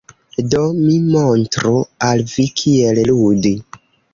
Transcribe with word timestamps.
Do 0.53 0.61
mi 0.77 0.95
montru 1.09 1.75
al 2.09 2.25
vi 2.33 2.47
kiel 2.63 3.03
ludi. 3.13 3.57